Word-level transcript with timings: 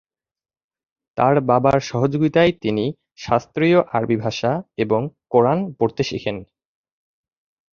তার 1.17 1.35
বাবার 1.41 1.77
সহযোগিতায় 1.81 2.51
তিনি 2.61 2.85
শাস্ত্রীয় 3.17 3.79
আরবি 3.93 4.17
ভাষা 4.17 4.51
এবং 4.77 5.01
কোরআন 5.29 5.59
পড়তে 5.79 6.03
শিখেন। 6.03 6.37